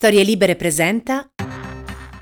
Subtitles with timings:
[0.00, 1.28] Storie Libere presenta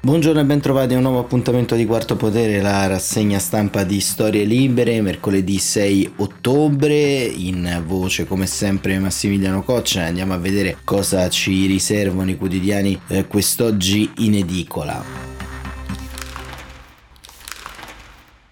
[0.01, 4.43] Buongiorno e bentrovati a un nuovo appuntamento di Quarto Potere, la rassegna stampa di Storie
[4.43, 11.67] Libere, mercoledì 6 ottobre, in voce come sempre Massimiliano Coccia, andiamo a vedere cosa ci
[11.67, 15.37] riservano i quotidiani eh, quest'oggi in edicola.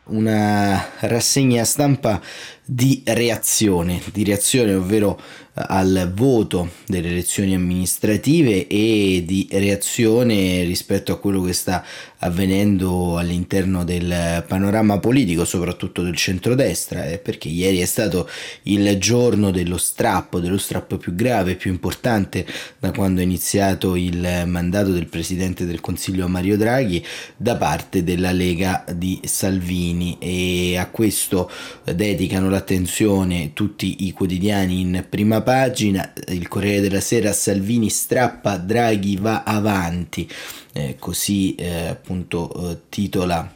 [0.04, 2.20] Una rassegna stampa
[2.64, 5.20] di reazione, di reazione ovvero
[5.58, 11.82] al voto delle elezioni amministrative e di reazione rispetto a quello che sta
[12.18, 18.28] avvenendo all'interno del panorama politico, soprattutto del centrodestra, eh, perché ieri è stato
[18.64, 22.46] il giorno dello strappo, dello strappo più grave, più importante
[22.78, 27.04] da quando è iniziato il mandato del Presidente del Consiglio Mario Draghi
[27.36, 30.16] da parte della Lega di Salvini.
[30.18, 31.50] E a questo
[31.84, 39.16] dedicano l'attenzione tutti i quotidiani in prima pagina, il Corriere della Sera Salvini strappa, Draghi
[39.16, 40.28] va avanti,
[40.72, 43.54] eh, così eh, appunto eh, titola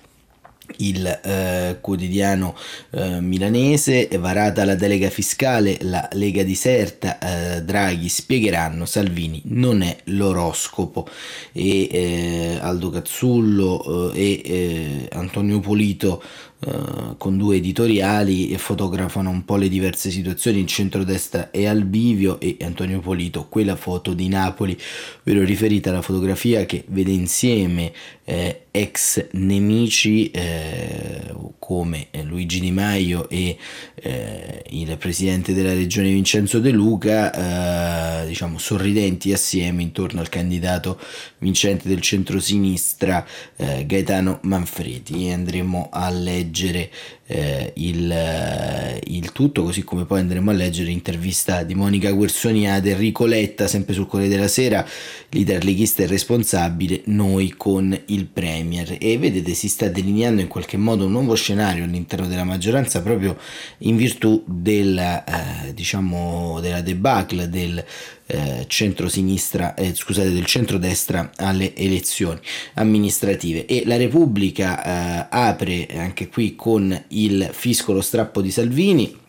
[0.76, 2.54] il eh, quotidiano
[2.90, 9.96] eh, milanese, varata la delega fiscale, la Lega diserta, eh, Draghi spiegheranno, Salvini non è
[10.04, 11.08] l'oroscopo.
[11.50, 16.22] E Aldo Cazzullo e Antonio Polito
[16.62, 21.84] Uh, con due editoriali e fotografano un po' le diverse situazioni in centrodestra e al
[21.84, 24.78] bivio e Antonio Polito quella foto di Napoli
[25.20, 27.92] ovvero riferita alla fotografia che vede insieme
[28.24, 33.56] eh, ex nemici eh, come Luigi Di Maio e
[33.94, 41.00] eh, il presidente della regione Vincenzo De Luca diciamo sorridenti assieme intorno al candidato
[41.38, 45.30] vincente del centrosinistra Gaetano Manfredi.
[45.30, 46.90] Andremo a leggere leggere
[47.30, 52.68] eh, il, eh, il, tutto, così come poi andremo a leggere l'intervista di Monica Guersoni
[52.68, 54.84] ad Enrico Letta, sempre sul Corriere della Sera,
[55.28, 58.96] leader leghista e responsabile, noi con il Premier.
[58.98, 63.38] E vedete, si sta delineando in qualche modo un nuovo scenario all'interno della maggioranza proprio
[63.78, 67.84] in virtù della, eh, diciamo, della debacle del
[68.32, 72.38] eh, centro-sinistra, eh, scusate, del centrodestra alle elezioni
[72.74, 79.19] amministrative e la Repubblica eh, apre anche qui con il fisco lo strappo di Salvini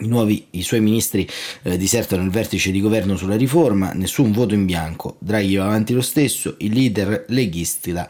[0.00, 1.28] i, nuovi, I suoi ministri
[1.62, 5.92] eh, disertano il vertice di governo sulla riforma, nessun voto in bianco, Draghi va avanti
[5.92, 8.08] lo stesso, il leader leghisti la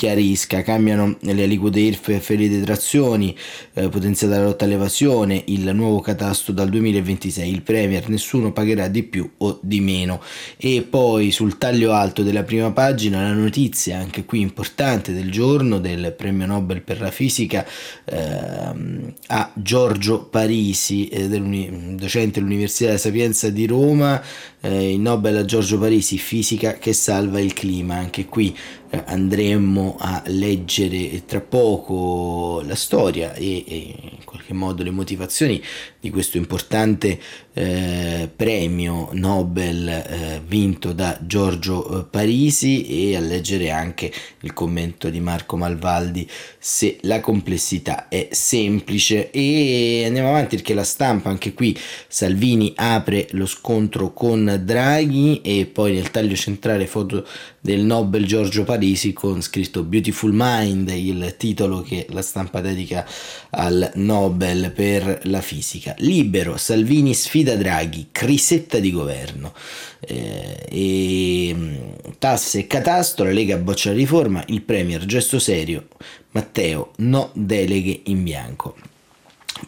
[0.00, 3.36] chiarisca, cambiano le aliquote IRPEF e le detrazioni,
[3.74, 9.02] eh, potenziata la lotta all'evasione, il nuovo catasto dal 2026, il Premier, nessuno pagherà di
[9.02, 10.22] più o di meno.
[10.56, 15.78] E poi sul taglio alto della prima pagina la notizia, anche qui importante, del giorno
[15.78, 17.66] del premio Nobel per la fisica
[18.06, 24.20] eh, a Giorgio Parisi, eh, docente dell'Università della Sapienza di Roma,
[24.60, 28.56] eh, il Nobel a Giorgio Parisi, fisica che salva il clima, anche qui
[28.92, 35.62] eh, andremo a leggere tra poco la storia e, e, in qualche modo le motivazioni
[36.00, 37.20] di questo importante
[37.52, 43.10] eh, premio Nobel eh, vinto da Giorgio eh, Parisi.
[43.10, 46.28] E a leggere anche il commento di Marco Malvaldi
[46.58, 49.30] se la complessità è semplice.
[49.30, 51.78] E andiamo avanti perché la stampa anche qui
[52.08, 57.26] Salvini apre lo scontro con Draghi e poi nel taglio centrale foto
[57.60, 63.06] del Nobel Giorgio Parisi con scritto Beautiful Mind, il titolo che la stampa dedica
[63.50, 65.94] al Nobel per la fisica.
[65.98, 69.52] Libero, Salvini sfida Draghi, crisetta di governo.
[70.00, 71.74] Eh, e mm,
[72.18, 75.88] tasse e catastro, la Lega boccia la riforma, il Premier gesto serio,
[76.30, 78.76] Matteo no deleghe in bianco.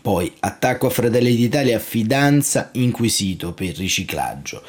[0.01, 4.63] Poi attacco a Fratelli d'Italia, fidanza inquisito per riciclaggio.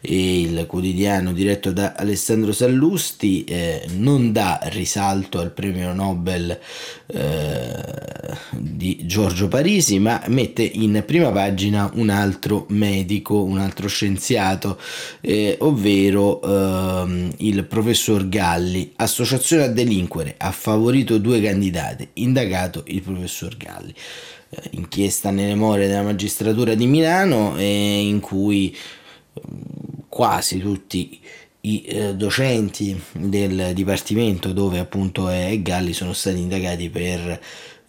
[0.00, 6.58] E il quotidiano diretto da Alessandro Sallusti eh, non dà risalto al premio Nobel
[7.06, 14.80] eh, di Giorgio Parisi, ma mette in prima pagina un altro medico, un altro scienziato,
[15.20, 18.92] eh, ovvero ehm, il professor Galli.
[18.96, 23.94] Associazione a delinquere ha favorito due candidate, indagato il professor Galli.
[24.70, 31.20] Inchiesta nelle more della magistratura di Milano eh, in cui mm, quasi tutti
[31.62, 37.40] i eh, docenti del dipartimento dove appunto è Galli sono stati indagati per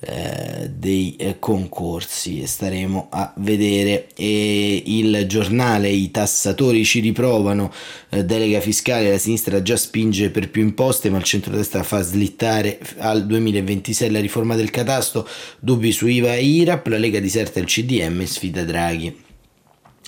[0.04, 2.46] eh, dei eh, concorsi.
[2.46, 4.08] Staremo a vedere.
[4.16, 7.72] E il giornale i tassatori ci riprovano.
[8.10, 12.80] Eh, delega fiscale la sinistra già spinge per più imposte ma il centrodestra fa slittare
[12.98, 15.28] al 2026 la riforma del catasto.
[15.60, 19.30] Dubbi su IVA e IRAP la Lega diserta il CDM sfida Draghi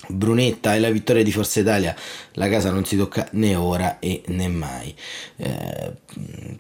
[0.08, 1.96] Brunetta e la vittoria di Forza Italia,
[2.34, 4.94] la casa non si tocca né ora e né mai.
[5.38, 5.92] Eh,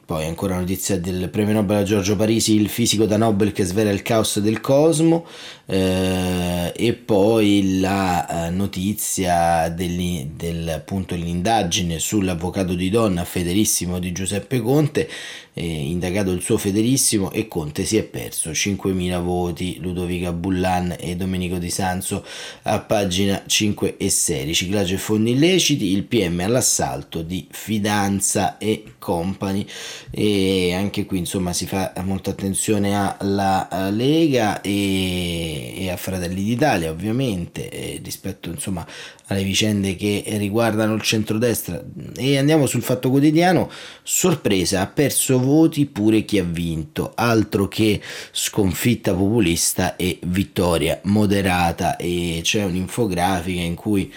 [0.05, 3.91] poi ancora notizia del premio Nobel a Giorgio Parisi, il fisico da Nobel che svela
[3.91, 5.25] il caos del cosmo.
[5.65, 14.59] Eh, e poi la eh, notizia del, del, l'indagine sull'avvocato di donna Federissimo di Giuseppe
[14.61, 15.09] Conte.
[15.55, 21.15] Eh, indagato il suo fedelissimo e Conte si è perso 5.000 voti, Ludovica Bullan e
[21.15, 22.25] Domenico Di Sanzo
[22.63, 28.83] a pagina 5 e 6, riciclaggio e fondi illeciti, il PM all'assalto di Fidanza e
[28.99, 29.65] Company.
[30.11, 36.91] E anche qui insomma si fa molta attenzione alla Lega e, e a Fratelli d'Italia
[36.91, 38.85] ovviamente rispetto insomma
[39.33, 41.83] alle vicende che riguardano il centrodestra.
[42.15, 43.69] E andiamo sul fatto quotidiano.
[44.01, 47.11] Sorpresa ha perso voti pure chi ha vinto.
[47.15, 48.01] Altro che
[48.31, 51.97] sconfitta populista e vittoria moderata.
[51.97, 54.11] E c'è un'infografica in cui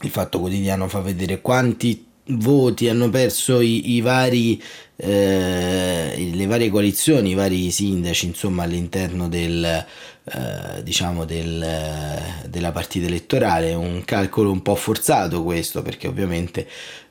[0.00, 4.60] il fatto quotidiano fa vedere quanti voti hanno perso i, i vari
[5.00, 9.86] eh, le varie coalizioni, i vari sindaci insomma all'interno del,
[10.30, 11.66] eh, diciamo del,
[12.46, 16.66] della partita elettorale, un calcolo un po' forzato questo perché ovviamente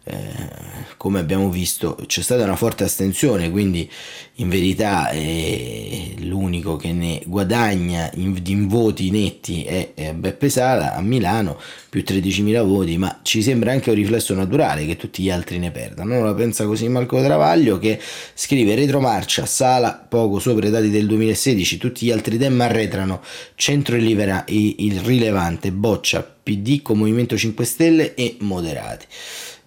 [0.07, 3.89] eh, come abbiamo visto c'è stata una forte astensione quindi
[4.36, 10.95] in verità eh, l'unico che ne guadagna in, in voti netti è, è, Beppe Sala
[10.95, 11.59] a Milano
[11.89, 15.71] più 13.000 voti ma ci sembra anche un riflesso naturale che tutti gli altri ne
[15.71, 16.15] perdano.
[16.15, 18.00] Non la pensa così Marco Travaglio che
[18.33, 23.21] scrive retromarcia Sala poco sopra i dati del 2016 tutti gli altri dem arretrano
[23.56, 29.06] centro irrilevante boccia PD con Movimento 5 Stelle e moderati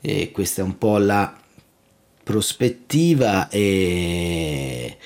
[0.01, 1.37] e questa è un po' la
[2.23, 4.97] prospettiva e,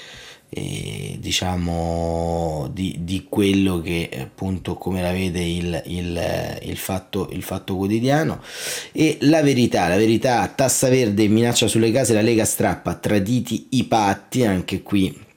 [0.49, 7.43] e diciamo di, di, quello che appunto come la vede il, il, il, fatto, il
[7.43, 8.43] fatto quotidiano.
[8.93, 13.85] E la verità la verità tassa verde minaccia sulle case la Lega strappa traditi i
[13.85, 15.33] patti anche qui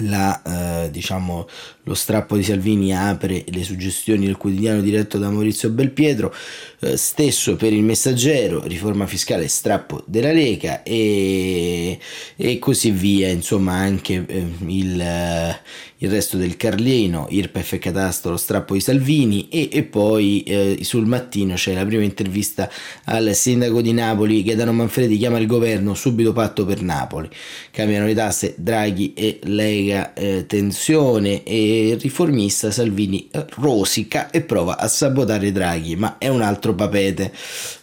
[0.00, 1.46] la, eh, diciamo,
[1.86, 6.34] lo strappo di Salvini apre le suggestioni del quotidiano diretto da Maurizio Belpietro,
[6.80, 11.98] eh, stesso per il messaggero, riforma fiscale, strappo della Lega e,
[12.34, 15.58] e così via, insomma anche eh, il,
[15.98, 21.06] il resto del Carlino, IRPEF e Catastro, strappo di Salvini e, e poi eh, sul
[21.06, 22.68] mattino c'è la prima intervista
[23.04, 27.28] al sindaco di Napoli Gaetano Manfredi chiama il governo subito patto per Napoli,
[27.70, 34.88] cambiano le tasse Draghi e Lega eh, tensione e riformista Salvini rosica e prova a
[34.88, 37.32] sabotare Draghi ma è un altro papete,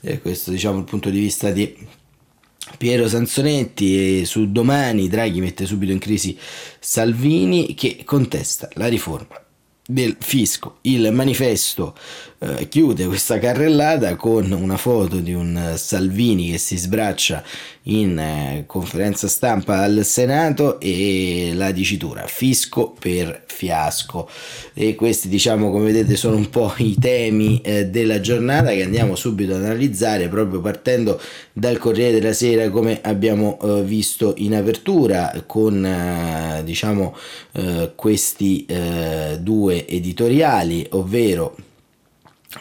[0.02, 1.76] eh, questo diciamo il punto di vista di
[2.78, 6.38] Piero Sansonetti e su domani Draghi mette subito in crisi
[6.80, 9.42] Salvini che contesta la riforma
[9.86, 10.78] del fisco.
[10.82, 11.96] Il manifesto
[12.44, 17.44] eh, chiude questa carrellata con una foto di un Salvini che si sbraccia
[17.84, 24.30] in eh, conferenza stampa al Senato e la dicitura fisco per fiasco
[24.74, 29.16] e questi diciamo come vedete sono un po' i temi eh, della giornata che andiamo
[29.16, 31.20] subito ad analizzare proprio partendo
[31.52, 37.16] dal Corriere della Sera come abbiamo eh, visto in apertura con eh, diciamo
[37.54, 41.56] eh, questi eh, due editoriali ovvero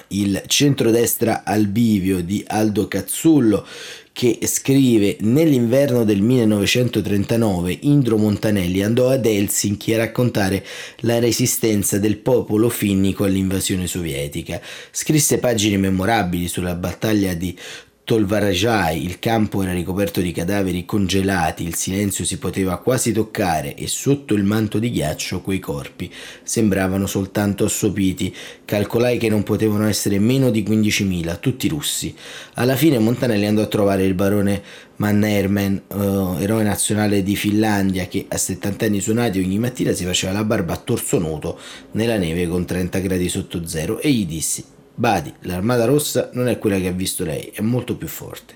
[0.08, 3.66] il centrodestra al bivio di Aldo Cazzullo
[4.12, 10.64] che scrive nell'inverno del 1939 Indro Montanelli andò ad Helsinki a raccontare
[11.00, 14.60] la resistenza del popolo finnico all'invasione sovietica.
[14.90, 17.56] Scrisse pagine memorabili sulla battaglia di
[18.04, 23.86] Tolvarajai, il campo era ricoperto di cadaveri congelati, il silenzio si poteva quasi toccare e
[23.86, 28.34] sotto il manto di ghiaccio quei corpi sembravano soltanto assopiti.
[28.64, 32.12] Calcolai che non potevano essere meno di 15.000, tutti russi.
[32.54, 34.60] Alla fine Montanelli andò a trovare il barone
[34.96, 40.32] Mannerman, uh, eroe nazionale di Finlandia, che a 70 anni suonati ogni mattina si faceva
[40.32, 41.56] la barba a torso nudo
[41.92, 46.58] nella neve con 30 gradi sotto zero e gli dissi Badi, l'armata rossa non è
[46.58, 48.54] quella che ha visto lei, è molto più forte.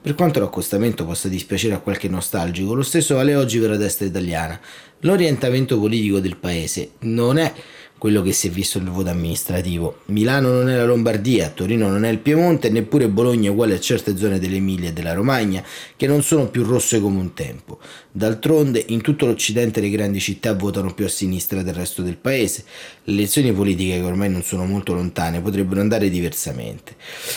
[0.00, 4.06] Per quanto l'accostamento possa dispiacere a qualche nostalgico, lo stesso vale oggi per la destra
[4.06, 4.58] italiana.
[5.00, 7.52] L'orientamento politico del paese non è
[7.98, 10.00] quello che si è visto nel voto amministrativo.
[10.06, 13.80] Milano non è la Lombardia, Torino non è il Piemonte, neppure Bologna è uguale a
[13.80, 15.64] certe zone dell'Emilia e della Romagna,
[15.96, 17.78] che non sono più rosse come un tempo.
[18.10, 22.64] D'altronde, in tutto l'Occidente le grandi città votano più a sinistra del resto del paese.
[23.04, 26.96] Le elezioni politiche, che ormai non sono molto lontane, potrebbero andare diversamente,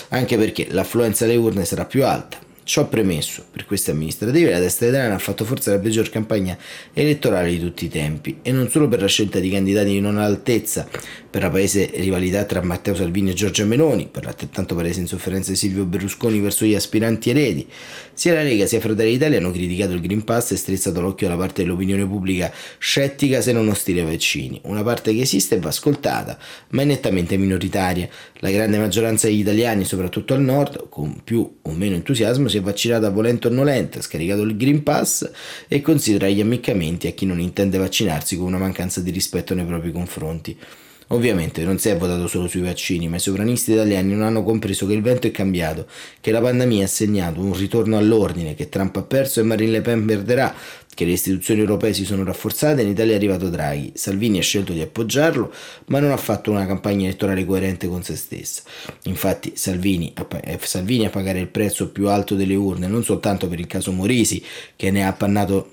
[0.09, 2.45] anche perché l'affluenza alle urne sarà più alta.
[2.67, 6.57] Ciò premesso, per queste amministrative la destra italiana ha fatto forse la peggior campagna
[6.91, 10.17] elettorale di tutti i tempi e non solo per la scelta di candidati di non
[10.17, 10.85] all'altezza
[11.37, 15.55] per la paese rivalità tra Matteo Salvini e Giorgia Meloni, per l'altrettanto palese insofferenza di
[15.55, 17.67] Silvio Berlusconi verso gli aspiranti eredi.
[18.11, 21.37] Sia la Lega sia Fratelli d'Italia hanno criticato il Green Pass e strizzato l'occhio alla
[21.37, 25.69] parte dell'opinione pubblica scettica se non ostile ai vaccini, una parte che esiste e va
[25.69, 26.39] ascoltata,
[26.69, 28.09] ma è nettamente minoritaria.
[28.39, 32.61] La grande maggioranza degli italiani, soprattutto al nord, con più o meno entusiasmo, si è
[32.61, 35.29] vaccinata volente o nolente, ha scaricato il Green Pass
[35.67, 39.65] e considera gli ammiccamenti a chi non intende vaccinarsi come una mancanza di rispetto nei
[39.65, 40.57] propri confronti.
[41.09, 44.85] Ovviamente non si è votato solo sui vaccini, ma i sovranisti italiani non hanno compreso
[44.85, 45.87] che il vento è cambiato,
[46.19, 49.81] che la pandemia ha segnato un ritorno all'ordine, che Trump ha perso e Marine Le
[49.81, 50.53] Pen perderà,
[50.93, 53.91] che le istituzioni europee si sono rafforzate e in Italia è arrivato Draghi.
[53.93, 55.53] Salvini ha scelto di appoggiarlo,
[55.85, 58.63] ma non ha fatto una campagna elettorale coerente con se stessa.
[59.03, 60.11] Infatti Salvini,
[60.41, 63.91] è Salvini a pagare il prezzo più alto delle urne, non soltanto per il caso
[63.91, 64.43] Morisi,
[64.75, 65.71] che ne ha appannato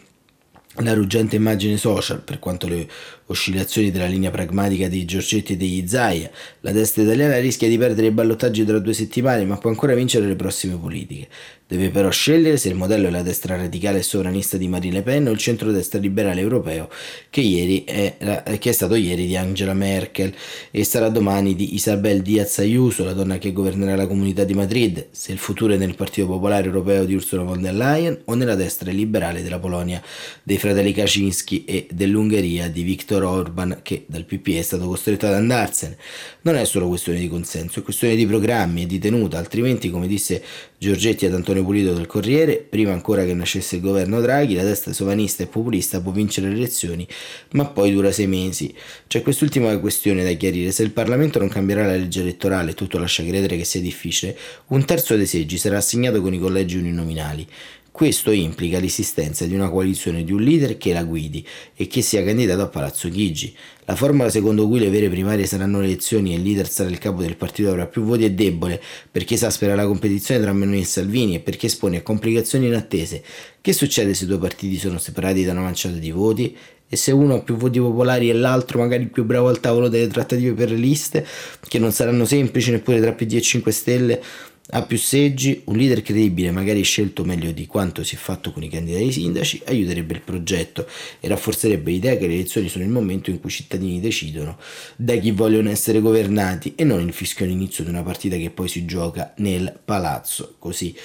[0.78, 2.86] la ruggente immagine social, per quanto le
[3.26, 8.08] oscillazioni della linea pragmatica dei Giorgetti e degli Zaia, la destra italiana rischia di perdere
[8.08, 11.28] i ballottaggi tra due settimane, ma può ancora vincere le prossime politiche.
[11.66, 15.02] Deve però scegliere se il modello è la destra radicale e sovranista di Marine Le
[15.02, 16.90] Pen o il centrodestra liberale europeo
[17.30, 18.16] che, ieri è,
[18.58, 20.32] che è stato ieri di Angela Merkel
[20.70, 25.06] e sarà domani di Isabel Diaz Ayuso, la donna che governerà la comunità di Madrid,
[25.10, 28.56] se il futuro è nel Partito Popolare Europeo di Ursula von der Leyen o nella
[28.56, 30.02] destra liberale della Polonia
[30.42, 35.34] dei fratelli Kaczynski e dell'Ungheria di Viktor Orban che dal PPE è stato costretto ad
[35.34, 35.96] andarsene.
[36.42, 40.06] Non è solo questione di consenso, è questione di programmi e di tenuta, altrimenti come
[40.06, 40.42] disse
[40.78, 44.92] Giorgetti ad Antonio Pulito del Corriere, prima ancora che nascesse il governo Draghi, la destra
[44.92, 47.06] sovanista e populista può vincere le elezioni,
[47.52, 48.74] ma poi dura sei mesi.
[49.06, 53.24] C'è quest'ultima questione da chiarire, se il Parlamento non cambierà la legge elettorale, tutto lascia
[53.24, 54.36] credere che sia difficile,
[54.68, 57.46] un terzo dei seggi sarà assegnato con i collegi uninominali.
[57.94, 61.46] Questo implica l'esistenza di una coalizione di un leader che la guidi
[61.76, 63.54] e che sia candidato a Palazzo Chigi.
[63.84, 66.98] La formula secondo cui le vere primarie saranno le elezioni e il leader sarà il
[66.98, 70.84] capo del partito avrà più voti è debole perché esaspera la competizione tra Meloni e
[70.84, 73.22] Salvini e perché espone a complicazioni inattese.
[73.60, 76.56] Che succede se due partiti sono separati da una manciata di voti?
[76.88, 80.08] E se uno ha più voti popolari e l'altro magari più bravo al tavolo delle
[80.08, 81.24] trattative per le liste,
[81.68, 84.22] che non saranno semplici neppure tra PD e 5 Stelle,
[84.70, 88.62] ha più seggi, un leader credibile, magari scelto meglio di quanto si è fatto con
[88.62, 90.86] i candidati sindaci, aiuterebbe il progetto
[91.20, 94.58] e rafforzerebbe l'idea che le elezioni sono il momento in cui i cittadini decidono
[94.96, 98.68] da chi vogliono essere governati e non il fischio all'inizio di una partita che poi
[98.68, 100.54] si gioca nel palazzo.
[100.58, 100.96] Così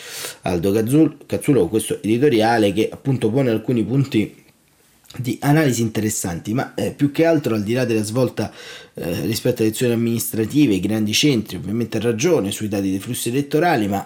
[0.44, 4.48] Aldo Cazzulo con questo editoriale che appunto pone alcuni punti
[5.18, 8.52] di analisi interessanti, ma eh, più che altro al di là della svolta
[8.94, 13.30] eh, rispetto alle elezioni amministrative, i grandi centri ovviamente ha ragione sui dati dei flussi
[13.30, 14.06] elettorali, ma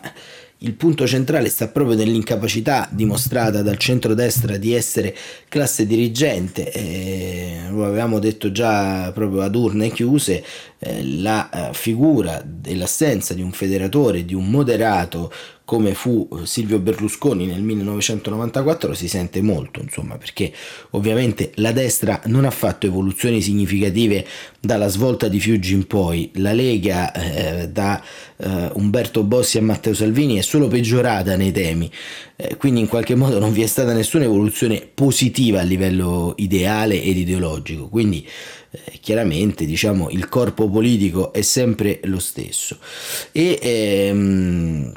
[0.64, 5.14] il punto centrale sta proprio nell'incapacità dimostrata dal centrodestra di essere
[5.50, 10.42] classe dirigente, eh, lo avevamo detto già proprio ad urne chiuse,
[10.80, 15.34] eh, la eh, figura e l'assenza di un federatore, di un moderato
[15.66, 20.52] come fu eh, Silvio Berlusconi nel 1994 si sente molto, insomma, perché
[20.92, 24.26] ovviamente la destra non ha fatto evoluzioni significative
[24.60, 28.04] dalla svolta di Fiuggi in poi, la Lega eh, da
[28.38, 31.90] eh, Umberto Bossi a Matteo Salvini è solo peggiorata nei temi,
[32.36, 37.02] eh, quindi in qualche modo non vi è stata nessuna evoluzione positiva a livello ideale
[37.02, 38.28] ed ideologico, quindi
[38.72, 42.78] eh, chiaramente diciamo il corpo politico è sempre lo stesso.
[43.32, 44.94] E ehm,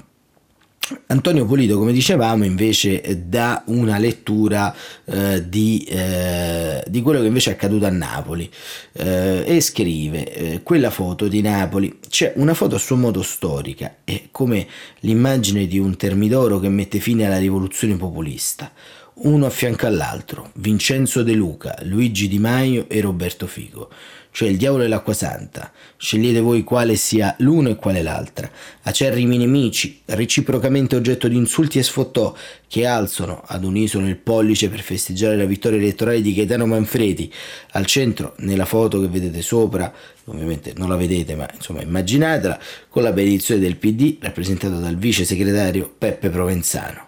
[1.09, 4.75] Antonio Polito, come dicevamo, invece dà una lettura
[5.05, 8.49] eh, di, eh, di, quello che invece è accaduto a Napoli.
[8.93, 13.97] Eh, e scrive eh, quella foto di Napoli, c'è una foto a suo modo storica,
[14.05, 14.67] è come
[15.01, 18.71] l'immagine di un termidoro che mette fine alla rivoluzione populista,
[19.15, 23.91] uno a fianco all'altro, Vincenzo De Luca, Luigi Di Maio e Roberto Figo
[24.37, 25.73] cioè il diavolo e l'acqua santa.
[25.97, 28.51] Scegliete voi quale sia l'uno e quale l'altra.
[28.83, 32.37] Acerrimi nemici, reciprocamente oggetto di insulti e sfottò,
[32.69, 37.33] che alzano ad unisono il pollice per festeggiare la vittoria elettorale di Gaetano Manfredi.
[37.71, 39.91] Al centro, nella foto che vedete sopra,
[40.27, 45.25] ovviamente non la vedete, ma insomma immaginatela, con la benedizione del PD rappresentato dal vice
[45.25, 47.06] segretario Peppe Provenzano.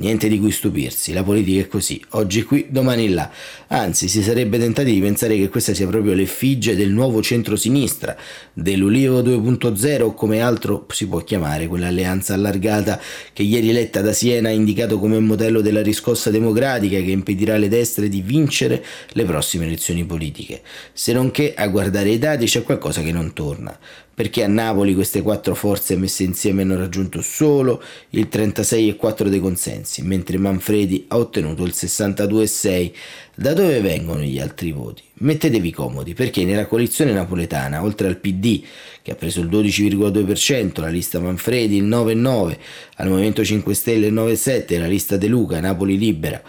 [0.00, 3.30] Niente di cui stupirsi, la politica è così, oggi qui, domani là.
[3.66, 8.16] Anzi, si sarebbe tentati di pensare che questa sia proprio l'effigie del nuovo centro-sinistra,
[8.54, 12.98] dell'Ulivo 2.0 o come altro si può chiamare quell'alleanza allargata
[13.34, 17.68] che ieri Letta da Siena ha indicato come modello della riscossa democratica che impedirà alle
[17.68, 20.62] destre di vincere le prossime elezioni politiche.
[20.94, 23.78] Se non che a guardare i dati c'è qualcosa che non torna.
[24.20, 30.02] Perché a Napoli queste quattro forze messe insieme hanno raggiunto solo il 36,4 dei consensi,
[30.02, 32.92] mentre Manfredi ha ottenuto il 62,6.
[33.34, 35.02] Da dove vengono gli altri voti?
[35.20, 38.62] Mettetevi comodi, perché nella coalizione napoletana, oltre al PD,
[39.00, 42.56] che ha preso il 12,2%, la lista Manfredi il 9,9%,
[42.96, 46.42] al Movimento 5 Stelle il 9,7%, la lista De Luca, Napoli Libera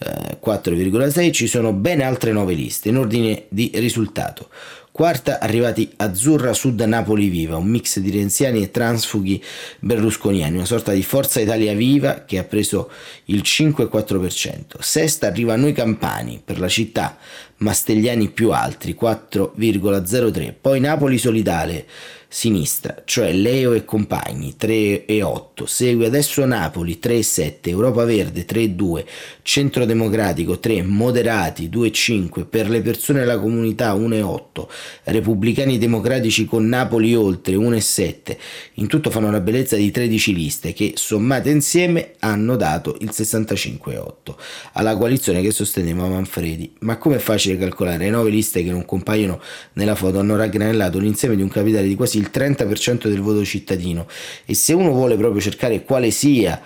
[0.00, 4.48] 4,6 eh, ci sono ben altre nove liste in ordine di risultato.
[4.98, 9.40] Quarta arrivati Azzurra Sud Napoli Viva, un mix di renziani e transfughi
[9.78, 12.90] berlusconiani, una sorta di Forza Italia Viva che ha preso
[13.26, 14.80] il 5,4%.
[14.80, 17.16] Sesta arriva Noi Campani per la città,
[17.58, 20.52] Mastegliani più altri 4,03.
[20.60, 21.86] Poi Napoli Solidale
[22.30, 28.04] sinistra, cioè Leo e compagni 3 e 8, segue adesso Napoli 3 e 7, Europa
[28.04, 29.06] Verde 3 e 2,
[29.40, 34.70] Centro Democratico 3, Moderati 2 e 5, per le persone della comunità 1 e 8,
[35.04, 38.38] Repubblicani Democratici con Napoli oltre 1 e 7,
[38.74, 43.94] in tutto fanno una bellezza di 13 liste che sommate insieme hanno dato il 65
[43.94, 44.38] e 8
[44.72, 48.84] alla coalizione che sosteneva Manfredi, ma come è facile calcolare, le 9 liste che non
[48.84, 49.40] compaiono
[49.74, 54.06] nella foto hanno raggranellato l'insieme di un capitale di quasi il 30% del voto cittadino
[54.44, 56.60] e se uno vuole proprio cercare quale sia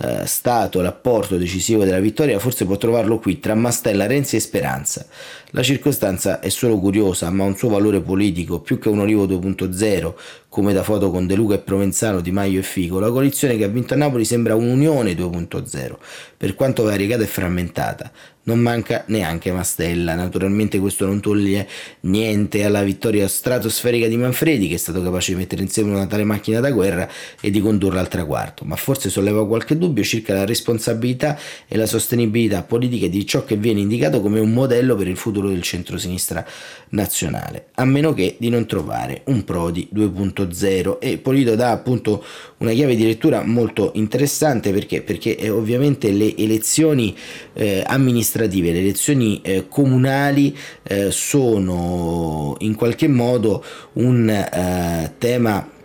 [0.00, 5.04] eh, stato l'apporto decisivo della vittoria, forse può trovarlo qui tra Mastella, Renzi e Speranza.
[5.50, 9.26] La circostanza è solo curiosa, ma ha un suo valore politico, più che un Olivo
[9.26, 10.14] 2.0,
[10.48, 13.00] come da foto con De Luca e Provenzano, Di Maio e Fico.
[13.00, 15.96] La coalizione che ha vinto a Napoli sembra un'unione 2.0,
[16.36, 18.12] per quanto variegata e frammentata
[18.48, 20.14] non manca neanche Mastella.
[20.14, 21.68] Naturalmente questo non toglie
[22.00, 26.24] niente alla vittoria stratosferica di Manfredi, che è stato capace di mettere insieme una tale
[26.24, 27.06] macchina da guerra
[27.40, 31.38] e di condurla al traguardo, ma forse solleva qualche dubbio circa la responsabilità
[31.68, 35.48] e la sostenibilità politica di ciò che viene indicato come un modello per il futuro
[35.48, 36.44] del centro-sinistra
[36.90, 42.24] nazionale, a meno che di non trovare un Prodi 2.0 e Polito dà appunto
[42.58, 47.14] una chiave di lettura molto interessante perché, perché eh, ovviamente le elezioni
[47.52, 48.36] eh, amministrative,
[48.72, 53.64] le elezioni eh, comunali eh, sono in qualche modo
[53.94, 55.76] un eh, tema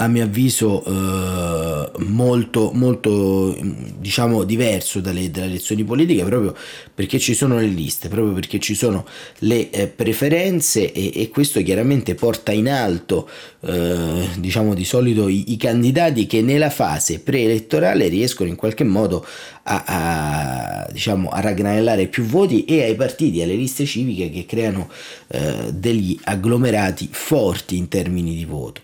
[0.00, 3.54] a mio avviso eh, molto, molto
[3.98, 6.56] diciamo diverso dalle, dalle, elezioni politiche proprio
[6.94, 9.04] perché ci sono le liste, proprio perché ci sono
[9.40, 13.28] le eh, preferenze e, e, questo chiaramente porta in alto
[13.60, 19.26] eh, diciamo di solito i, i, candidati che nella fase preelettorale riescono in qualche modo
[19.64, 24.88] a, a, diciamo, a raggranellare più voti e ai partiti, alle liste civiche che creano
[25.32, 28.80] eh, degli agglomerati forti in termini di voto.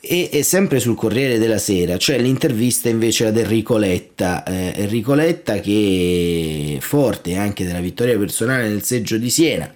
[0.00, 5.14] E, e, sempre sul Corriere della Sera c'è l'intervista invece ad Enrico Letta, eh, Enrico
[5.14, 9.72] Letta che è forte anche della vittoria personale nel seggio di Siena,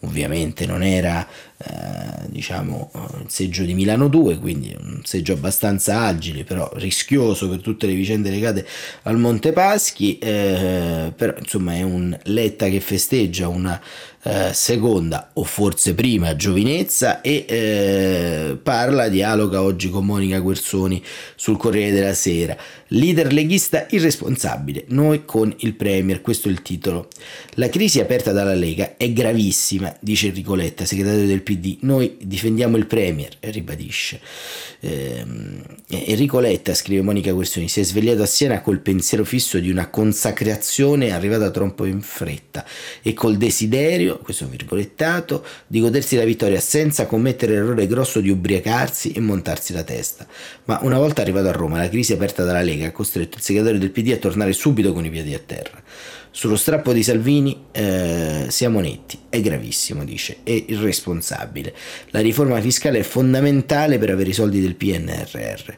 [0.00, 1.28] ovviamente non era
[1.60, 7.60] eh, diciamo il seggio di Milano 2 quindi un seggio abbastanza agile però rischioso per
[7.60, 8.64] tutte le vicende legate
[9.02, 13.80] al Monte Paschi eh, però insomma è un Letta che festeggia una
[14.20, 21.02] eh, seconda o forse prima giovinezza e eh, parla, dialoga oggi con Monica Guersoni
[21.36, 22.56] sul Corriere della Sera.
[22.88, 27.08] Leader leghista irresponsabile, noi con il Premier, questo è il titolo.
[27.54, 31.78] La crisi aperta dalla Lega è gravissima, dice Enrico Letta, segretario del PD.
[31.80, 34.20] Noi difendiamo il Premier, ribadisce.
[34.80, 35.24] Eh,
[35.88, 39.88] Enrico Letta, scrive Monica Guersoni, si è svegliato a Siena col pensiero fisso di una
[39.88, 42.66] consacrazione arrivata troppo in fretta
[43.00, 49.12] e col desiderio questo virgolettato, di godersi la vittoria senza commettere l'errore grosso di ubriacarsi
[49.12, 50.26] e montarsi la testa.
[50.64, 53.78] Ma una volta arrivato a Roma, la crisi aperta dalla Lega ha costretto il segretario
[53.78, 55.82] del PD a tornare subito con i piedi a terra.
[56.30, 61.74] Sullo strappo di Salvini eh, siamo netti, è gravissimo, dice, è irresponsabile.
[62.10, 65.76] La riforma fiscale è fondamentale per avere i soldi del PNRR.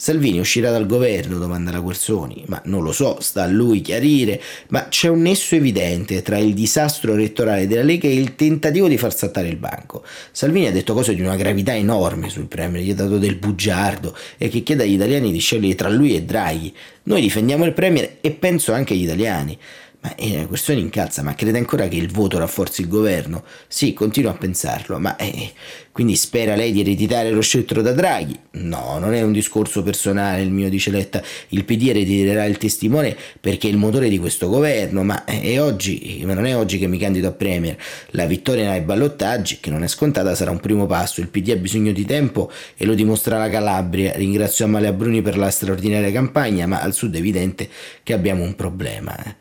[0.00, 4.40] Salvini uscirà dal governo, domanda la Guersoni, ma non lo so, sta a lui chiarire,
[4.68, 8.96] ma c'è un nesso evidente tra il disastro elettorale della Lega e il tentativo di
[8.96, 10.02] far saltare il banco.
[10.32, 14.16] Salvini ha detto cose di una gravità enorme sul Premier, gli ha dato del bugiardo
[14.38, 16.74] e che chiede agli italiani di scegliere tra lui e Draghi.
[17.02, 19.58] Noi difendiamo il Premier e penso anche agli italiani.
[20.02, 23.44] Ma è una questione incalza, ma crede ancora che il voto rafforzi il governo?
[23.68, 25.52] Sì, continuo a pensarlo, ma eh,
[26.00, 28.34] quindi spera lei di ereditare lo scettro da Draghi?
[28.52, 31.22] No, non è un discorso personale il mio, dice Letta.
[31.48, 35.24] Il PD erediterà il testimone perché è il motore di questo governo, ma
[35.58, 37.76] oggi, ma non è oggi che mi candido a Premier.
[38.12, 41.20] La vittoria nei ballottaggi, che non è scontata, sarà un primo passo.
[41.20, 44.14] Il PD ha bisogno di tempo e lo dimostra la Calabria.
[44.14, 47.68] Ringrazio Amalia Bruni per la straordinaria campagna, ma al sud è evidente
[48.02, 49.14] che abbiamo un problema.
[49.22, 49.34] Eh.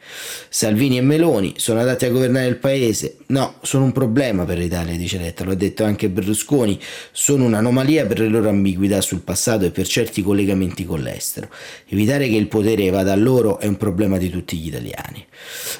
[0.50, 3.19] Salvini e Meloni sono adatti a governare il paese?
[3.28, 6.79] No, sono un problema per l'Italia, dice Letta, lo ha detto anche Berlusconi Berlusconi
[7.12, 11.49] sono un'anomalia per le loro ambiguità sul passato e per certi collegamenti con l'estero.
[11.88, 15.25] Evitare che il potere vada a loro è un problema di tutti gli italiani.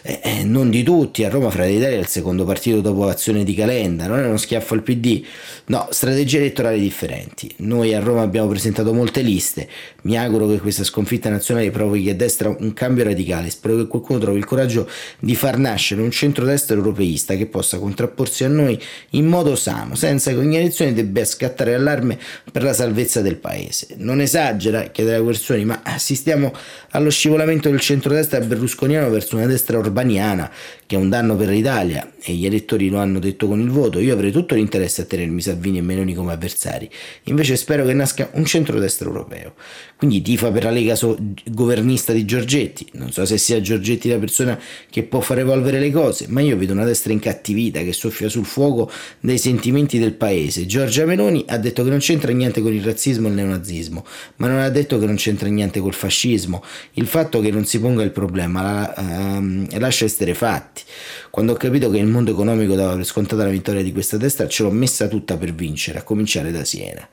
[0.04, 3.44] Eh, eh, non di tutti, a Roma Fratelli d'Italia è il secondo partito dopo l'azione
[3.44, 5.24] di Calenda, non è uno schiaffo al PD,
[5.66, 7.52] no, strategie elettorali differenti.
[7.58, 9.68] Noi a Roma abbiamo presentato molte liste,
[10.04, 14.20] mi auguro che questa sconfitta nazionale provochi a destra un cambio radicale, spero che qualcuno
[14.20, 14.88] trovi il coraggio
[15.20, 18.80] di far nascere un centro-destra europeista che possa contrapporsi a noi
[19.12, 22.18] in modo sano, senza che ogni elezione debba scattare allarme
[22.52, 23.96] per la salvezza del paese.
[23.98, 26.52] Non esagera, chiede la Guersoni, ma assistiamo
[26.92, 30.52] allo scivolamento del centro-destra berlusconiano verso una destra urbaniana
[30.90, 34.00] che è un danno per l'Italia e gli elettori lo hanno detto con il voto.
[34.00, 36.90] Io avrei tutto l'interesse a tenermi Salvini e Meloni come avversari,
[37.26, 39.54] invece spero che nasca un centro-destra europeo.
[39.96, 44.18] Quindi tifa per la Lega so- governista di Giorgetti, non so se sia Giorgetti la
[44.18, 44.60] persona
[44.90, 48.46] che può far evolvere le cose, ma io vedo una destra incattivita che soffia sul
[48.46, 50.39] fuoco dei sentimenti del paese.
[50.48, 54.06] Giorgia Meloni ha detto che non c'entra niente con il razzismo e il neonazismo,
[54.38, 56.64] ma non ha detto che non c'entra niente col fascismo.
[56.94, 60.84] Il fatto che non si ponga il problema la, uh, lascia essere fatti.
[61.30, 64.48] Quando ho capito che il mondo economico dava per scontata la vittoria di questa destra,
[64.48, 67.08] ce l'ho messa tutta per vincere, a cominciare da Siena.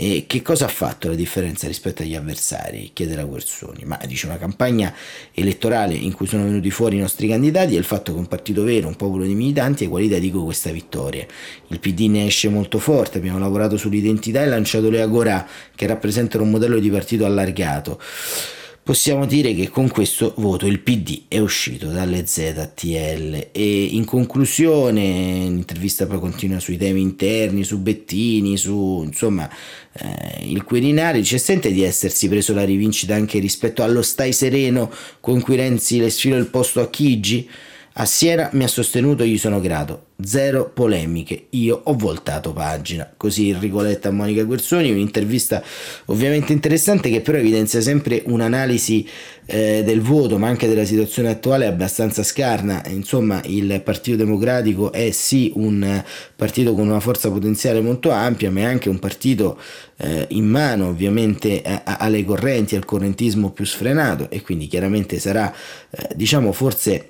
[0.00, 2.90] E che cosa ha fatto la differenza rispetto agli avversari?
[2.92, 3.82] chiede la Guersoni.
[3.84, 4.94] Ma dice una campagna
[5.34, 8.62] elettorale in cui sono venuti fuori i nostri candidati e il fatto che un partito
[8.62, 11.26] vero, un popolo di militanti, ai quali dedico questa vittoria.
[11.66, 16.44] Il PD ne esce molto forte, abbiamo lavorato sull'identità e lanciato le Agora, che rappresentano
[16.44, 18.00] un modello di partito allargato
[18.88, 25.02] possiamo dire che con questo voto il PD è uscito dalle ZTL e in conclusione
[25.42, 29.46] l'intervista poi continua sui temi interni, su Bettini, su insomma
[29.92, 34.90] eh, il Quirinale dice sente di essersi preso la rivincita anche rispetto allo stai sereno
[35.20, 37.46] con cui Renzi le sfila il posto a Chigi?
[38.00, 40.10] A Siena mi ha sostenuto gli sono grato.
[40.22, 43.12] Zero polemiche, io ho voltato pagina.
[43.16, 45.60] Così Enrico Letta a Monica Guerzoni, un'intervista
[46.04, 49.04] ovviamente interessante che però evidenzia sempre un'analisi
[49.46, 52.84] eh, del voto, ma anche della situazione attuale abbastanza scarna.
[52.86, 56.00] Insomma, il Partito Democratico è sì un
[56.36, 59.60] partito con una forza potenziale molto ampia, ma è anche un partito
[59.96, 65.18] eh, in mano ovviamente a, a, alle correnti, al correntismo più sfrenato e quindi chiaramente
[65.18, 65.52] sarà,
[65.90, 67.08] eh, diciamo, forse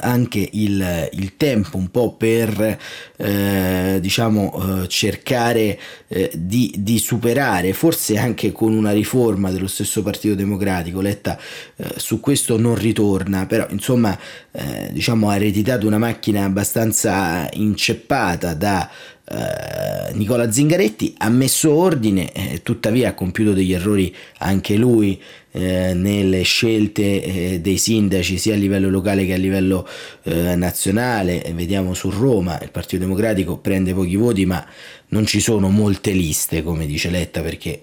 [0.00, 2.78] anche il, il, tempo un po' per
[3.16, 5.78] eh, diciamo eh, cercare
[6.14, 11.36] eh, di, di, superare forse anche con una riforma dello stesso Partito Democratico Letta
[11.74, 14.16] eh, su questo non ritorna però insomma
[14.52, 18.88] eh, diciamo ha ereditato una macchina abbastanza inceppata da
[19.26, 25.18] Uh, Nicola Zingaretti ha messo ordine, eh, tuttavia ha compiuto degli errori anche lui
[25.56, 29.86] eh, nelle scelte eh, dei sindaci sia a livello locale che a livello
[30.24, 31.52] eh, nazionale.
[31.54, 34.66] Vediamo su Roma, il Partito Democratico prende pochi voti, ma
[35.14, 37.80] non ci sono molte liste, come dice Letta, perché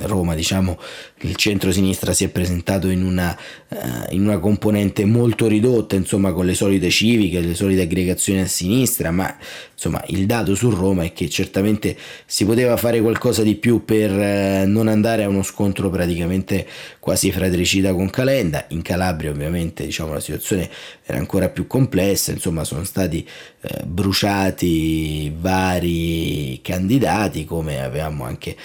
[0.00, 0.78] Roma, diciamo,
[1.20, 3.34] il centro-sinistra si è presentato in una,
[3.68, 3.76] uh,
[4.10, 9.10] in una componente molto ridotta, insomma, con le solite civiche, le solite aggregazioni a sinistra,
[9.10, 9.34] ma
[9.72, 14.10] insomma, il dato su Roma è che certamente si poteva fare qualcosa di più per
[14.10, 16.66] uh, non andare a uno scontro praticamente
[17.06, 18.64] quasi fratricida con Calenda.
[18.70, 20.68] In Calabria, ovviamente, diciamo, la situazione
[21.04, 23.24] era ancora più complessa, insomma, sono stati
[23.60, 28.56] uh, bruciati vari candidati come avevamo anche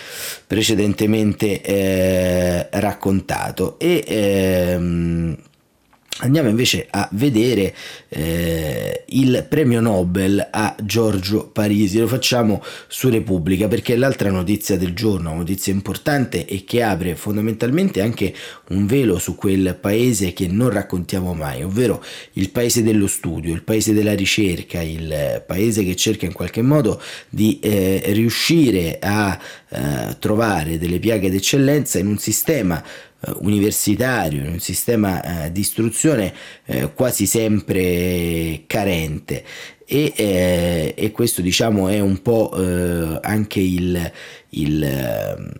[0.47, 5.37] precedentemente eh, raccontato e ehm,
[6.23, 7.73] Andiamo invece a vedere
[8.09, 14.93] eh, il premio Nobel a Giorgio Parisi, lo facciamo su Repubblica perché l'altra notizia del
[14.93, 18.35] giorno, notizia importante e che apre fondamentalmente anche
[18.69, 22.03] un velo su quel paese che non raccontiamo mai, ovvero
[22.33, 27.01] il paese dello studio, il paese della ricerca, il paese che cerca in qualche modo
[27.29, 32.83] di eh, riuscire a eh, trovare delle piaghe d'eccellenza in un sistema
[33.39, 36.33] universitario, in un sistema eh, di istruzione
[36.65, 39.43] eh, quasi sempre carente.
[39.85, 44.11] E, eh, e, questo diciamo è un po' eh, anche il,
[44.49, 45.51] il, ehm,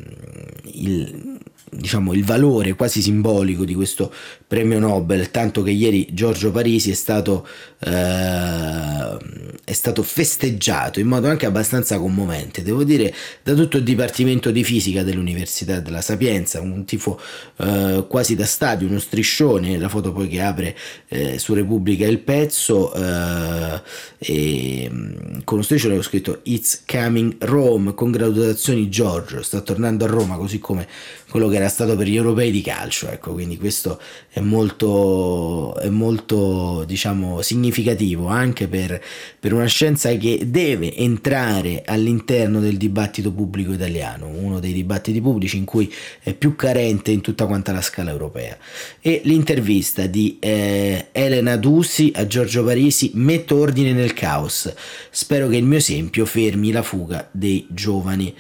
[0.74, 1.40] il
[1.72, 4.14] diciamo, il valore quasi simbolico di questo
[4.52, 7.48] premio Nobel, tanto che ieri Giorgio Parisi è stato,
[7.80, 9.18] eh,
[9.64, 14.66] è stato festeggiato in modo anche abbastanza commovente, devo dire, da tutto il Dipartimento di
[14.66, 17.18] Fisica dell'Università della Sapienza, un tifo
[17.56, 20.76] eh, quasi da stadio, uno striscione, la foto poi che apre
[21.08, 23.82] eh, su Repubblica il pezzo, eh,
[24.18, 25.14] e mm,
[25.46, 30.60] con uno striscione ho scritto It's coming Rome, congratulazioni Giorgio, sta tornando a Roma così
[30.60, 30.86] come
[31.30, 35.90] quello che era stato per gli europei di calcio, ecco, quindi questo è molto, è
[35.90, 39.02] molto diciamo, significativo anche per,
[39.40, 45.58] per una scienza che deve entrare all'interno del dibattito pubblico italiano, uno dei dibattiti pubblici
[45.58, 48.58] in cui è più carente in tutta quanta la scala europea.
[49.00, 54.72] E l'intervista di eh, Elena Dusi a Giorgio Parisi, metto ordine nel caos,
[55.10, 58.34] spero che il mio esempio fermi la fuga dei giovani.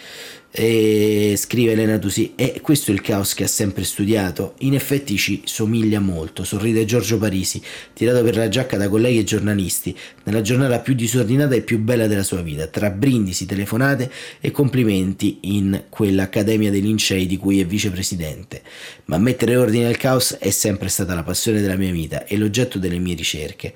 [0.53, 4.55] E scrive Elena Tusi, e questo è il caos che ha sempre studiato.
[4.59, 7.61] In effetti ci somiglia molto, sorride Giorgio Parisi,
[7.93, 12.05] tirato per la giacca da colleghi e giornalisti, nella giornata più disordinata e più bella
[12.05, 14.11] della sua vita, tra brindisi, telefonate
[14.41, 18.61] e complimenti in quell'Accademia dei Lincei di cui è vicepresidente.
[19.05, 22.77] Ma mettere ordine al caos è sempre stata la passione della mia vita e l'oggetto
[22.77, 23.73] delle mie ricerche.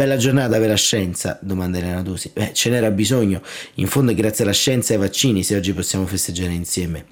[0.00, 1.38] Bella giornata per la scienza?
[1.42, 2.30] domanda Elena Tusi.
[2.32, 3.42] Beh, ce n'era bisogno.
[3.74, 7.04] In fondo è grazie alla scienza e ai vaccini se oggi possiamo festeggiare insieme.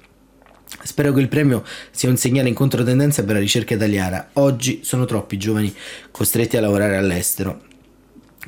[0.81, 4.29] Spero che il premio sia un segnale in controtendenza per la ricerca italiana.
[4.33, 5.71] Oggi sono troppi giovani
[6.09, 7.61] costretti a lavorare all'estero.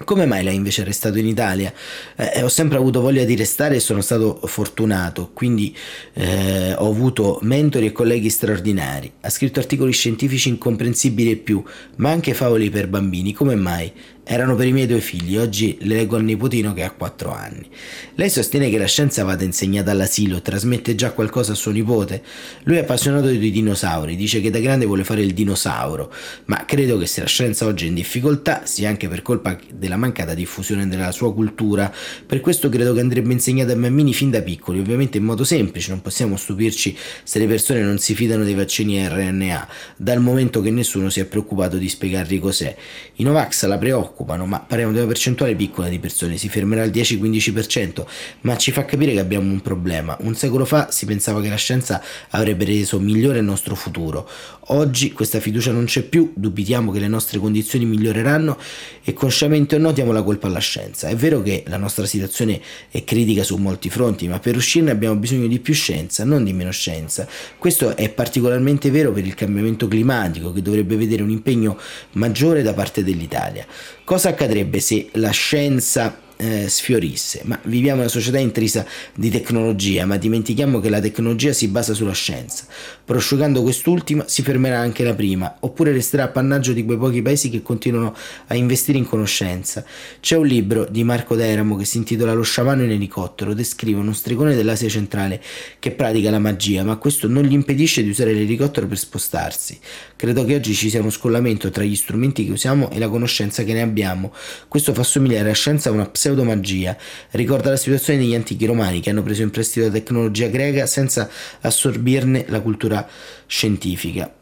[0.05, 1.71] Come mai lei invece è restato in Italia?
[2.15, 5.75] Eh, ho sempre avuto voglia di restare e sono stato fortunato, quindi
[6.13, 9.11] eh, ho avuto mentori e colleghi straordinari.
[9.21, 11.61] Ha scritto articoli scientifici incomprensibili e più,
[11.97, 13.33] ma anche favoli per bambini.
[13.33, 13.91] Come mai?
[14.23, 17.67] Erano per i miei due figli, oggi le leggo al nipotino che ha 4 anni.
[18.15, 22.21] Lei sostiene che la scienza vada insegnata all'asilo, trasmette già qualcosa a suo nipote.
[22.63, 26.13] Lui è appassionato di dinosauri, dice che da grande vuole fare il dinosauro,
[26.45, 29.97] ma credo che se la scienza oggi è in difficoltà sia anche per colpa della
[29.97, 31.91] mancata diffusione della sua cultura.
[32.25, 35.89] Per questo credo che andrebbe insegnata ai bambini fin da piccoli, ovviamente in modo semplice,
[35.89, 40.69] non possiamo stupirci se le persone non si fidano dei vaccini RNA, dal momento che
[40.69, 42.73] nessuno si è preoccupato di spiegargli cos'è.
[43.15, 46.83] I Novax la preoccupano occupano, ma parliamo di una percentuale piccola di persone, si fermerà
[46.83, 48.05] al 10-15%,
[48.41, 50.17] ma ci fa capire che abbiamo un problema.
[50.21, 54.29] Un secolo fa si pensava che la scienza avrebbe reso migliore il nostro futuro.
[54.65, 58.57] Oggi questa fiducia non c'è più, dubitiamo che le nostre condizioni miglioreranno
[59.03, 61.07] e consciamente o no diamo la colpa alla scienza.
[61.07, 65.15] È vero che la nostra situazione è critica su molti fronti, ma per uscirne abbiamo
[65.15, 67.27] bisogno di più scienza, non di meno scienza.
[67.57, 71.77] Questo è particolarmente vero per il cambiamento climatico, che dovrebbe vedere un impegno
[72.13, 73.65] maggiore da parte dell'Italia.
[74.03, 77.41] Cosa accadrebbe se la scienza eh, sfiorisse.
[77.43, 81.93] Ma viviamo in una società intrisa di tecnologia, ma dimentichiamo che la tecnologia si basa
[81.93, 82.65] sulla scienza.
[83.05, 87.61] Prosciugando quest'ultima si fermerà anche la prima, oppure resterà appannaggio di quei pochi paesi che
[87.61, 88.15] continuano
[88.47, 89.85] a investire in conoscenza.
[90.19, 94.13] C'è un libro di Marco Deramo che si intitola Lo sciamano in elicottero, descrive uno
[94.13, 95.41] stregone dell'Asia centrale
[95.77, 99.77] che pratica la magia, ma questo non gli impedisce di usare l'elicottero per spostarsi.
[100.15, 103.63] Credo che oggi ci sia uno scollamento tra gli strumenti che usiamo e la conoscenza
[103.63, 104.33] che ne abbiamo.
[104.67, 106.97] Questo fa somigliare la scienza a una pseudo pseudomagia.
[107.31, 111.29] Ricorda la situazione degli antichi romani che hanno preso in prestito la tecnologia greca senza
[111.61, 113.07] assorbirne la cultura
[113.45, 114.33] scientifica.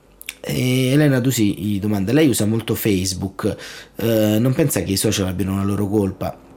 [0.42, 3.56] E Elena Dusi gli domanda: Lei usa molto Facebook,
[3.98, 6.48] eh, non pensa che i social abbiano una loro colpa?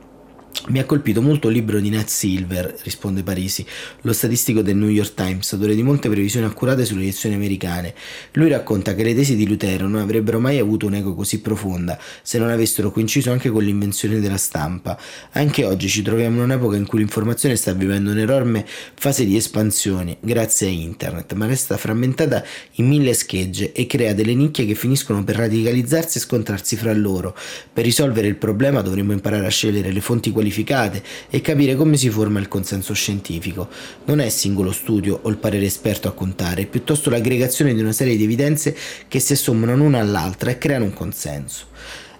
[0.68, 3.66] Mi ha colpito molto il libro di Nat Silver, risponde Parisi,
[4.02, 7.92] lo statistico del New York Times, autore di molte previsioni accurate sulle elezioni americane.
[8.34, 12.38] Lui racconta che le tesi di Lutero non avrebbero mai avuto un'eco così profonda se
[12.38, 14.96] non avessero coinciso anche con l'invenzione della stampa.
[15.32, 20.18] Anche oggi ci troviamo in un'epoca in cui l'informazione sta vivendo un'enorme fase di espansione
[20.20, 25.24] grazie a internet, ma resta frammentata in mille schegge e crea delle nicchie che finiscono
[25.24, 27.34] per radicalizzarsi e scontrarsi fra loro.
[27.72, 31.96] Per risolvere il problema dovremmo imparare a scegliere le fonti qualificate qualificate e capire come
[31.96, 33.68] si forma il consenso scientifico.
[34.06, 37.92] Non è singolo studio o il parere esperto a contare, è piuttosto l'aggregazione di una
[37.92, 38.76] serie di evidenze
[39.06, 41.66] che si assommano l'una all'altra e creano un consenso.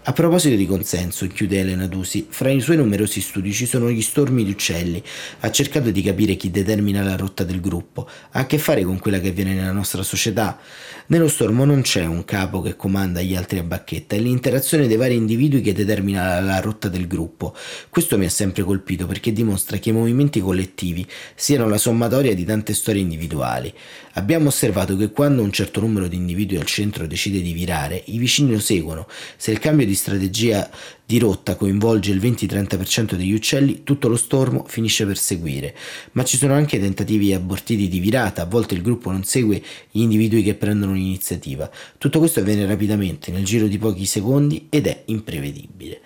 [0.05, 4.03] A proposito di consenso, chiude Elena Dusi, fra i suoi numerosi studi ci sono gli
[4.03, 5.01] stormi di uccelli.
[5.41, 8.09] Ha cercato di capire chi determina la rotta del gruppo.
[8.33, 10.59] Ha a che fare con quella che avviene nella nostra società.
[11.07, 14.97] Nello stormo non c'è un capo che comanda gli altri a bacchetta, è l'interazione dei
[14.97, 17.55] vari individui che determina la, la rotta del gruppo.
[17.89, 22.45] Questo mi ha sempre colpito perché dimostra che i movimenti collettivi siano la sommatoria di
[22.45, 23.73] tante storie individuali.
[24.15, 28.19] Abbiamo osservato che quando un certo numero di individui al centro decide di virare, i
[28.19, 29.07] vicini lo seguono.
[29.37, 30.71] Se il cambio di strategia
[31.05, 35.75] di rotta coinvolge il 20-30% degli uccelli, tutto lo stormo finisce per seguire.
[36.13, 40.01] Ma ci sono anche tentativi abortiti di virata, a volte il gruppo non segue gli
[40.01, 41.71] individui che prendono l'iniziativa.
[41.99, 46.01] Tutto questo avviene rapidamente, nel giro di pochi secondi, ed è imprevedibile.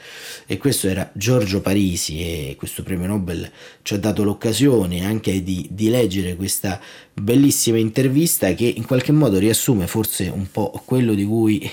[0.46, 3.50] E questo era Giorgio Parisi e questo premio Nobel
[3.82, 6.80] ci ha dato l'occasione anche di, di leggere questa
[7.12, 11.70] bellissima intervista che in qualche modo riassume forse un po' quello di cui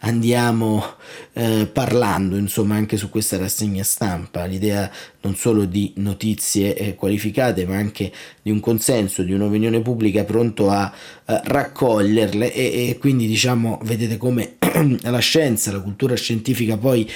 [0.00, 0.96] andiamo
[1.32, 4.90] eh, eh, parlando insomma anche su questa rassegna stampa, l'idea
[5.22, 8.12] non solo di notizie eh, qualificate ma anche
[8.42, 10.92] di un consenso, di un'opinione pubblica pronto a
[11.24, 14.56] eh, raccoglierle e, e quindi diciamo vedete come
[15.02, 17.10] la scienza, la cultura scientifica poi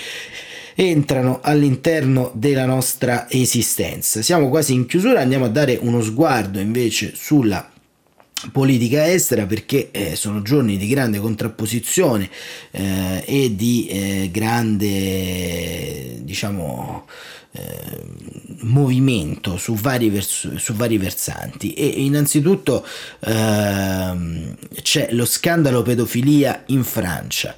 [0.74, 4.20] entrano all'interno della nostra esistenza.
[4.22, 7.70] Siamo quasi in chiusura, andiamo a dare uno sguardo invece sulla
[8.52, 12.28] politica estera perché eh, sono giorni di grande contrapposizione
[12.70, 17.06] eh, e di eh, grande diciamo
[17.56, 18.04] eh,
[18.60, 21.72] movimento su vari, vers- su vari, versanti.
[21.72, 22.86] E innanzitutto
[23.20, 27.56] ehm, c'è lo scandalo pedofilia in Francia.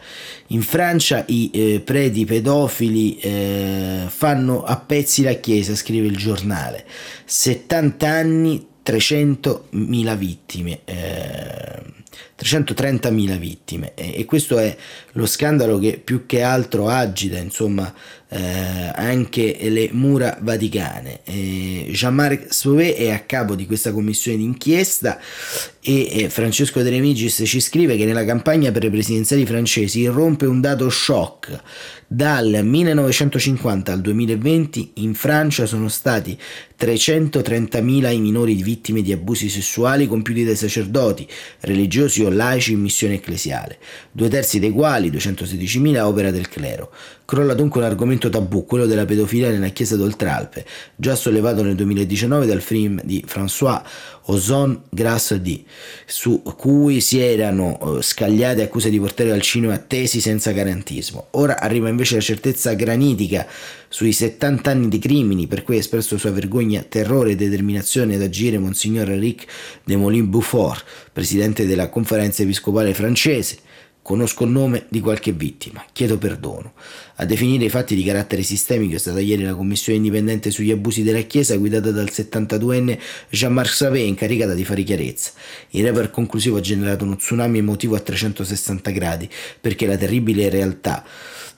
[0.48, 6.84] In Francia i eh, preti pedofili eh, fanno a pezzi la chiesa scrive il giornale.
[7.24, 11.82] 70 anni 300.000 vittime, eh,
[12.40, 14.76] 330.000 vittime e, questo è
[15.12, 17.92] lo scandalo che più che altro agita insomma
[18.30, 21.20] eh, anche le mura vaticane.
[21.24, 25.18] Eh, Jean-Marc Sauvé è a capo di questa commissione d'inchiesta
[25.80, 30.46] e eh, Francesco De Remigis ci scrive che nella campagna per le presidenziali francesi irrompe
[30.46, 31.58] un dato shock.
[32.10, 36.38] Dal 1950 al 2020 in Francia sono stati
[36.78, 41.26] 330.000 i minori vittime di abusi sessuali compiuti dai sacerdoti,
[41.60, 43.78] religiosi o laici in missione ecclesiale,
[44.10, 46.92] due terzi dei quali, 216.000, opera del clero.
[47.30, 50.64] Crolla dunque un argomento tabù, quello della pedofilia nella chiesa d'Oltralpe,
[50.96, 53.82] già sollevato nel 2019 dal film di François
[54.28, 55.62] Ozon Grasse D,
[56.06, 61.26] su cui si erano eh, scagliate accuse di portare al cinema tesi senza garantismo.
[61.32, 63.46] Ora arriva invece la certezza granitica
[63.88, 68.22] sui 70 anni di crimini per cui ha espresso sua vergogna, terrore e determinazione ad
[68.22, 69.44] agire Monsignor Eric
[69.84, 73.58] de Molin Beaufort, presidente della conferenza episcopale francese.
[74.08, 76.72] Conosco il nome di qualche vittima, chiedo perdono.
[77.16, 81.02] A definire i fatti di carattere sistemico è stata ieri la commissione indipendente sugli abusi
[81.02, 85.32] della Chiesa guidata dal 72enne Jean-Marc Savé incaricata di fare chiarezza.
[85.72, 89.28] Il report conclusivo ha generato uno tsunami emotivo a 360 gradi
[89.60, 91.04] perché la terribile realtà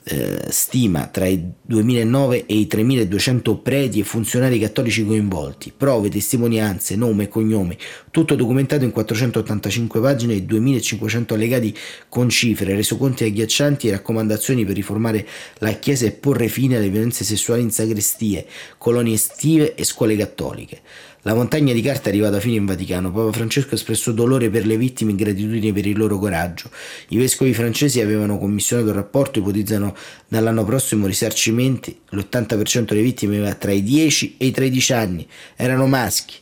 [0.05, 6.97] eh, stima tra i 2009 e i 3200 preti e funzionari cattolici coinvolti, prove, testimonianze,
[6.97, 7.77] nome e cognome,
[8.11, 11.77] tutto documentato in 485 pagine e 2500 allegati
[12.09, 15.27] con cifre, resoconti agghiaccianti e raccomandazioni per riformare
[15.59, 18.47] la Chiesa e porre fine alle violenze sessuali in sagrestie,
[18.79, 20.81] colonie estive e scuole cattoliche.
[21.23, 23.13] La montagna di carta è arrivata fino in Vaticano.
[23.13, 26.71] Papa Francesco ha espresso dolore per le vittime e gratitudine per il loro coraggio.
[27.09, 29.95] I vescovi francesi avevano commissionato un rapporto, ipotizzano
[30.29, 32.01] dall'anno prossimo risarcimenti.
[32.11, 35.29] L'80% delle vittime aveva tra i 10 e i 13 anni.
[35.57, 36.37] Erano maschi.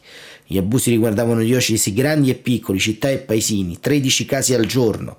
[0.51, 5.19] Gli abusi riguardavano diocesi grandi e piccoli, città e paesini, 13 casi al giorno.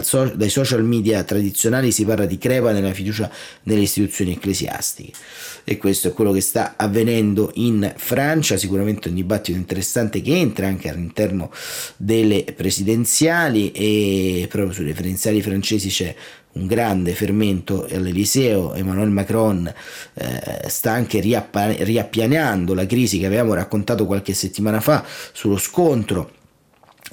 [0.00, 3.30] So- dai social media tradizionali si parla di crepa nella fiducia
[3.64, 5.12] nelle istituzioni ecclesiastiche.
[5.64, 10.66] E questo è quello che sta avvenendo in Francia, sicuramente un dibattito interessante che entra
[10.66, 11.50] anche all'interno
[11.98, 16.14] delle presidenziali e proprio sulle presidenziali francesi c'è
[16.54, 19.72] un grande fermento all'Eliseo, Emmanuel Macron
[20.14, 26.30] eh, sta anche riappa- riappianando la crisi che avevamo raccontato qualche settimana fa sullo scontro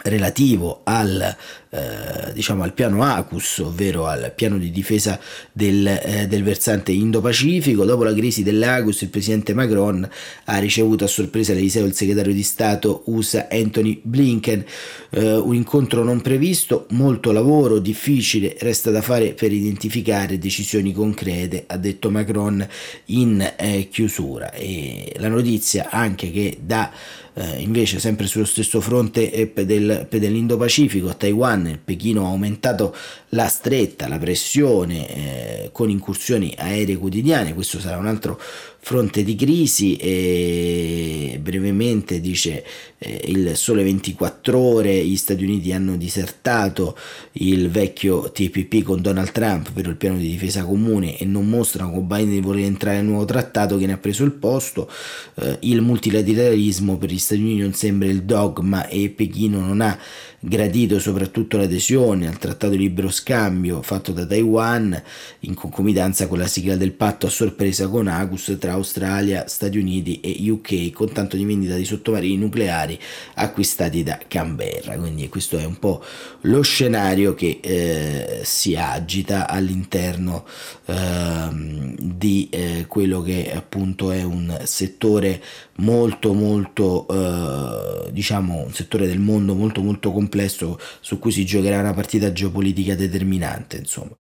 [0.04, 1.36] relativo al
[1.74, 5.18] eh, diciamo al piano ACUS, ovvero al piano di difesa
[5.54, 7.86] del, eh, del versante Indo-Pacifico.
[7.86, 10.08] Dopo la crisi dell'ACUS, il presidente Macron
[10.46, 14.66] ha ricevuto a sorpresa all'Eliseo il segretario di Stato USA Anthony Blinken.
[15.12, 21.64] Eh, un incontro non previsto, molto lavoro, difficile, resta da fare per identificare decisioni concrete,
[21.68, 22.68] ha detto Macron
[23.06, 24.52] in eh, chiusura.
[24.52, 26.92] E la notizia anche che da
[27.34, 32.96] eh, invece sempre sullo stesso fronte del, dell'Indo-Pacifico, Taiwan Iran, Pechino ha aumentato
[33.30, 38.40] la stretta, la pressione eh, con incursioni aeree quotidiane, questo sarà un altro
[38.84, 42.66] fronte di crisi e brevemente dice
[42.98, 46.98] eh, il sole 24 ore gli Stati Uniti hanno disertato
[47.34, 51.92] il vecchio TPP con Donald Trump per il piano di difesa comune e non mostrano
[51.92, 54.90] con Biden di voler entrare nel nuovo trattato che ne ha preso il posto.
[55.36, 59.96] Eh, il multilateralismo per gli Stati Uniti non sembra il dogma e Pechino non ha
[60.44, 65.00] gradito soprattutto l'adesione al trattato di libero scambio fatto da Taiwan
[65.42, 70.20] in concomitanza con la sigla del patto a sorpresa con AGUS tra Australia, Stati Uniti
[70.20, 73.00] e UK con tanto di vendita di sottomarini nucleari
[73.36, 74.96] acquistati da Canberra.
[74.96, 76.04] Quindi questo è un po'
[76.42, 80.46] lo scenario che eh, si agita all'interno
[80.86, 81.50] eh,
[82.00, 85.42] di eh, quello che appunto è un settore
[85.82, 91.80] molto molto eh, diciamo un settore del mondo molto molto complesso su cui si giocherà
[91.80, 94.18] una partita geopolitica determinante insomma.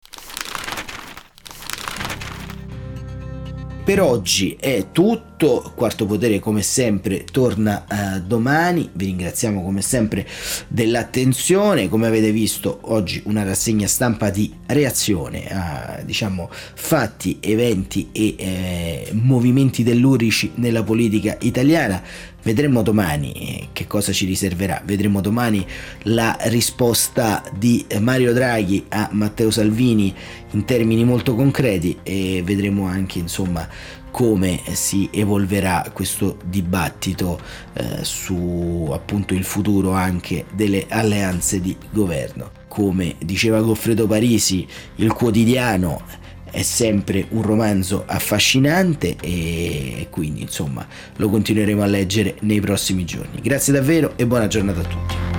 [3.84, 10.28] Per oggi è tutto Quarto Potere come sempre torna uh, domani, vi ringraziamo come sempre
[10.68, 18.36] dell'attenzione, come avete visto oggi una rassegna stampa di reazione a diciamo, fatti, eventi e
[18.38, 22.04] eh, movimenti tellurici nella politica italiana.
[22.42, 25.66] Vedremo domani eh, che cosa ci riserverà, vedremo domani
[26.04, 30.14] la risposta di Mario Draghi a Matteo Salvini
[30.52, 33.68] in termini molto concreti e vedremo anche insomma
[34.12, 37.40] come si evolverà questo dibattito
[37.74, 42.52] eh, su appunto il futuro anche delle alleanze di governo.
[42.68, 46.02] Come diceva Goffredo Parisi, il quotidiano
[46.52, 50.86] è sempre un romanzo affascinante e quindi insomma
[51.18, 53.40] lo continueremo a leggere nei prossimi giorni.
[53.42, 55.39] Grazie davvero e buona giornata a tutti.